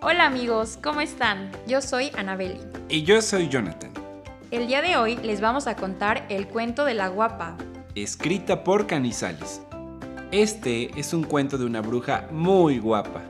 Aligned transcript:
Hola 0.00 0.26
amigos, 0.26 0.78
¿cómo 0.80 1.00
están? 1.00 1.50
Yo 1.66 1.82
soy 1.82 2.12
Anabeli. 2.16 2.60
Y 2.88 3.02
yo 3.02 3.20
soy 3.20 3.48
Jonathan. 3.48 3.92
El 4.52 4.68
día 4.68 4.80
de 4.80 4.96
hoy 4.96 5.16
les 5.16 5.40
vamos 5.40 5.66
a 5.66 5.74
contar 5.74 6.24
el 6.28 6.46
cuento 6.46 6.84
de 6.84 6.94
la 6.94 7.08
guapa. 7.08 7.56
Escrita 7.96 8.62
por 8.62 8.86
Canizales. 8.86 9.60
Este 10.30 10.88
es 10.98 11.12
un 11.12 11.24
cuento 11.24 11.58
de 11.58 11.64
una 11.64 11.80
bruja 11.80 12.28
muy 12.30 12.78
guapa. 12.78 13.24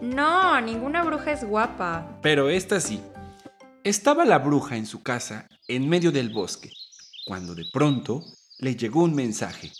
No, 0.00 0.60
ninguna 0.60 1.02
bruja 1.02 1.32
es 1.32 1.44
guapa. 1.44 2.06
Pero 2.22 2.48
esta 2.48 2.78
sí. 2.78 3.00
Estaba 3.82 4.24
la 4.24 4.38
bruja 4.38 4.76
en 4.76 4.86
su 4.86 5.02
casa, 5.02 5.48
en 5.66 5.88
medio 5.88 6.12
del 6.12 6.30
bosque, 6.32 6.70
cuando 7.26 7.56
de 7.56 7.64
pronto 7.72 8.22
le 8.60 8.76
llegó 8.76 9.02
un 9.02 9.16
mensaje. 9.16 9.72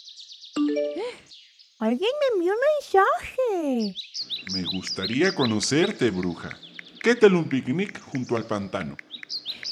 Alguien 1.78 2.10
me 2.20 2.34
envió 2.34 2.52
un 2.52 2.58
mensaje. 2.80 3.94
Me 4.52 4.62
gustaría 4.64 5.34
conocerte, 5.34 6.10
bruja. 6.10 6.50
¿Qué 7.02 7.14
tal 7.14 7.34
un 7.34 7.48
picnic 7.48 8.00
junto 8.00 8.36
al 8.36 8.46
pantano? 8.46 8.96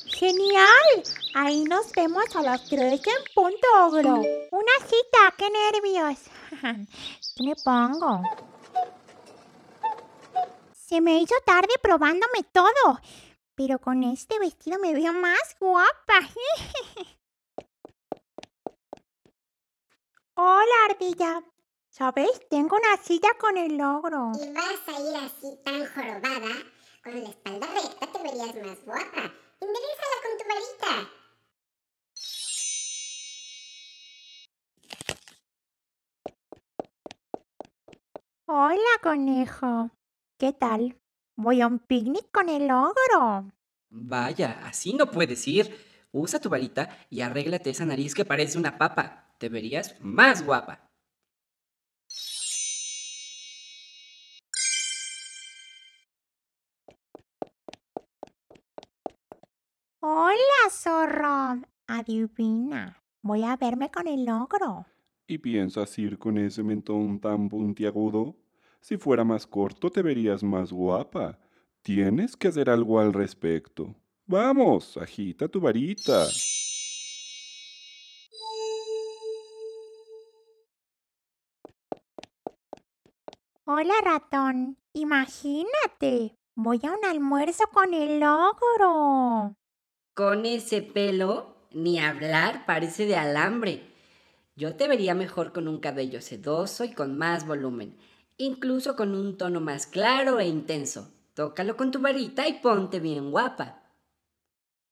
¡Genial! 0.06 1.02
Ahí 1.34 1.64
nos 1.64 1.92
vemos 1.92 2.24
a 2.36 2.42
las 2.42 2.64
3 2.68 2.92
en 2.92 3.00
punto, 3.34 3.66
ogro. 3.82 4.14
Una 4.50 4.72
cita, 4.80 5.34
qué 5.36 5.48
nervios. 5.50 6.18
¿Qué 7.36 7.44
me 7.44 7.54
pongo? 7.56 8.22
Se 10.74 11.00
me 11.00 11.18
hizo 11.18 11.34
tarde 11.44 11.72
probándome 11.82 12.42
todo, 12.52 13.00
pero 13.54 13.78
con 13.78 14.02
este 14.04 14.38
vestido 14.38 14.78
me 14.78 14.94
veo 14.94 15.12
más 15.12 15.56
guapa. 15.58 16.20
Hola, 20.34 20.74
ardilla. 20.90 21.42
¿Sabes? 21.92 22.40
Tengo 22.48 22.74
una 22.76 22.96
silla 23.02 23.28
con 23.38 23.58
el 23.58 23.78
ogro. 23.82 24.32
Y 24.34 24.50
vas 24.54 24.80
a 24.88 24.98
ir 24.98 25.14
así 25.14 25.58
tan 25.62 25.84
jorobada, 25.84 26.54
con 27.04 27.22
la 27.22 27.28
espalda 27.28 27.66
recta 27.66 28.06
te 28.10 28.22
verías 28.22 28.54
más 28.66 28.82
guapa. 28.86 29.30
Enderezala 29.60 30.16
con 30.22 30.38
tu 30.38 30.44
varita. 30.48 31.10
Hola, 38.46 38.98
conejo. 39.02 39.90
¿Qué 40.38 40.54
tal? 40.54 40.98
Voy 41.36 41.60
a 41.60 41.66
un 41.66 41.78
picnic 41.78 42.30
con 42.32 42.48
el 42.48 42.70
ogro. 42.70 43.52
Vaya, 43.90 44.62
así 44.64 44.94
no 44.94 45.10
puedes 45.10 45.46
ir. 45.46 46.08
Usa 46.10 46.40
tu 46.40 46.48
varita 46.48 46.88
y 47.10 47.20
arréglate 47.20 47.68
esa 47.68 47.84
nariz 47.84 48.14
que 48.14 48.24
parece 48.24 48.56
una 48.56 48.78
papa. 48.78 49.34
Te 49.36 49.50
verías 49.50 49.94
más 50.00 50.42
guapa. 50.46 50.91
Hola, 60.04 60.68
zorro. 60.68 61.62
Adivina. 61.86 63.00
Voy 63.22 63.44
a 63.44 63.56
verme 63.56 63.88
con 63.88 64.08
el 64.08 64.28
ogro. 64.28 64.84
¿Y 65.28 65.38
piensas 65.38 65.96
ir 65.96 66.18
con 66.18 66.38
ese 66.38 66.64
mentón 66.64 67.20
tan 67.20 67.48
puntiagudo? 67.48 68.34
Si 68.80 68.96
fuera 68.96 69.22
más 69.22 69.46
corto 69.46 69.90
te 69.90 70.02
verías 70.02 70.42
más 70.42 70.72
guapa. 70.72 71.38
Tienes 71.82 72.36
que 72.36 72.48
hacer 72.48 72.68
algo 72.68 72.98
al 72.98 73.12
respecto. 73.12 73.94
Vamos, 74.26 74.96
agita 74.96 75.46
tu 75.46 75.60
varita. 75.60 76.26
Hola, 83.66 83.94
ratón. 84.02 84.78
Imagínate. 84.94 86.34
Voy 86.56 86.80
a 86.82 86.90
un 86.90 87.04
almuerzo 87.04 87.66
con 87.72 87.94
el 87.94 88.20
ogro. 88.24 89.56
Con 90.14 90.44
ese 90.44 90.82
pelo, 90.82 91.56
ni 91.70 91.98
hablar, 91.98 92.66
parece 92.66 93.06
de 93.06 93.16
alambre. 93.16 93.80
Yo 94.56 94.76
te 94.76 94.86
vería 94.86 95.14
mejor 95.14 95.54
con 95.54 95.68
un 95.68 95.80
cabello 95.80 96.20
sedoso 96.20 96.84
y 96.84 96.92
con 96.92 97.16
más 97.16 97.46
volumen, 97.46 97.96
incluso 98.36 98.94
con 98.94 99.14
un 99.14 99.38
tono 99.38 99.62
más 99.62 99.86
claro 99.86 100.38
e 100.38 100.46
intenso. 100.46 101.10
Tócalo 101.32 101.78
con 101.78 101.90
tu 101.90 102.00
varita 102.00 102.46
y 102.46 102.60
ponte 102.60 103.00
bien 103.00 103.30
guapa. 103.30 103.84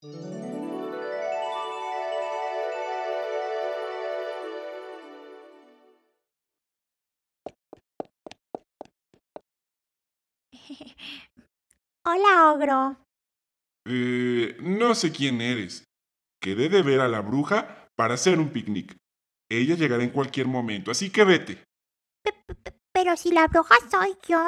Hola, 12.07 12.53
ogro. 12.55 13.10
Eh, 13.87 14.57
no 14.61 14.95
sé 14.95 15.13
quién 15.13 15.41
eres. 15.41 15.85
Quedé 16.41 16.69
de 16.69 16.83
ver 16.83 17.01
a 17.01 17.09
la 17.09 17.21
bruja 17.21 17.89
para 17.97 18.15
hacer 18.15 18.39
un 18.39 18.51
picnic. 18.51 18.97
Ella 19.51 19.75
llegará 19.75 20.03
en 20.03 20.11
cualquier 20.11 20.47
momento, 20.47 20.91
así 20.91 21.11
que 21.11 21.25
vete. 21.25 21.65
Pero 22.93 23.17
si 23.17 23.31
la 23.31 23.47
bruja 23.47 23.75
soy 23.91 24.17
yo. 24.29 24.43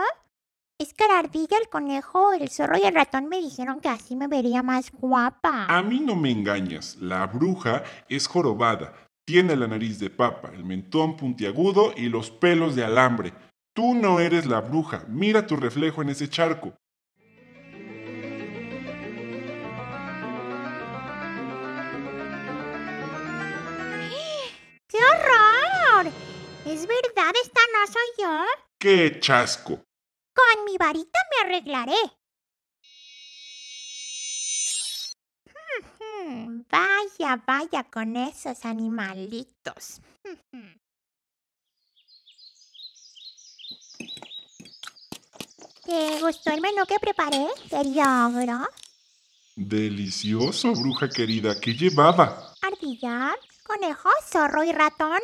Es 0.79 0.95
que 0.95 1.07
la 1.07 1.21
ardilla, 1.21 1.59
el 1.59 1.69
conejo, 1.69 2.33
el 2.33 2.49
zorro 2.49 2.77
y 2.77 2.83
el 2.83 2.95
ratón 2.95 3.29
me 3.29 3.41
dijeron 3.41 3.81
que 3.81 3.89
así 3.89 4.17
me 4.17 4.27
vería 4.27 4.65
más 4.65 4.91
guapa. 4.91 5.67
A 5.67 5.83
mí 5.83 6.01
no 6.01 6.17
me 6.17 6.31
engañas. 6.31 6.97
La 6.97 7.27
bruja 7.29 7.85
es 8.09 8.27
jorobada. 8.27 8.93
Tiene 9.25 9.55
la 9.55 9.69
nariz 9.69 10.01
de 10.01 10.11
papa, 10.11 10.51
el 10.53 10.65
mentón 10.65 11.17
puntiagudo 11.17 11.93
y 11.97 12.09
los 12.09 12.33
pelos 12.33 12.75
de 12.75 12.85
alambre. 12.85 13.33
Tú 13.75 13.95
no 13.95 14.19
eres 14.19 14.47
la 14.47 14.61
bruja. 14.61 15.05
Mira 15.09 15.47
tu 15.47 15.57
reflejo 15.57 16.03
en 16.03 16.09
ese 16.09 16.29
charco. 16.29 16.75
¡Qué 28.83 29.21
chasco! 29.21 29.85
Con 30.35 30.65
mi 30.65 30.77
varita 30.77 31.21
me 31.31 31.47
arreglaré. 31.47 31.95
Vaya, 36.69 37.41
vaya 37.47 37.85
con 37.85 38.17
esos 38.17 38.65
animalitos. 38.65 40.01
¿Te 45.85 46.21
gustó 46.21 46.51
el 46.51 46.61
menú 46.61 46.85
que 46.89 46.99
preparé, 46.99 47.47
ogro? 47.71 48.69
Delicioso, 49.55 50.73
bruja 50.73 51.09
querida. 51.09 51.61
¿Qué 51.61 51.75
llevaba? 51.75 52.53
Ardilla, 52.61 53.37
conejo, 53.63 54.11
zorro 54.29 54.65
y 54.65 54.73
ratón. 54.73 55.21